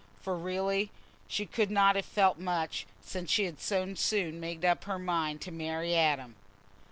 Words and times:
For 0.19 0.35
really 0.35 0.89
she 1.27 1.45
could 1.45 1.69
not 1.69 1.95
have 1.95 2.05
felt 2.07 2.39
much, 2.39 2.87
since 3.05 3.29
she 3.29 3.43
had 3.45 3.59
so 3.61 3.93
soon 3.93 4.39
made 4.39 4.65
up 4.65 4.85
her 4.85 4.97
mind 4.97 5.41
to 5.41 5.51
marry 5.51 5.95
Adam. 5.95 6.33